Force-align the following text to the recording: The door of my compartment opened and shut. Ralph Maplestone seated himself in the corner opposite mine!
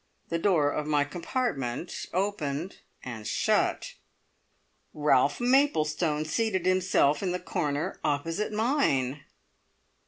The 0.29 0.39
door 0.39 0.71
of 0.71 0.87
my 0.87 1.03
compartment 1.03 2.07
opened 2.11 2.77
and 3.03 3.27
shut. 3.27 3.93
Ralph 4.95 5.39
Maplestone 5.39 6.25
seated 6.25 6.65
himself 6.65 7.21
in 7.21 7.33
the 7.33 7.39
corner 7.39 7.99
opposite 8.03 8.51
mine! 8.51 9.21